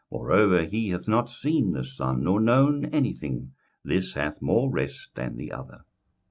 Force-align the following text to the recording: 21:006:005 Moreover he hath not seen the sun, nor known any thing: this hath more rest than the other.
21:006:005 0.11 0.19
Moreover 0.19 0.65
he 0.65 0.89
hath 0.89 1.07
not 1.07 1.29
seen 1.29 1.71
the 1.73 1.83
sun, 1.83 2.23
nor 2.23 2.39
known 2.39 2.85
any 2.85 3.13
thing: 3.13 3.51
this 3.83 4.15
hath 4.15 4.41
more 4.41 4.71
rest 4.71 5.09
than 5.13 5.37
the 5.37 5.51
other. 5.51 5.85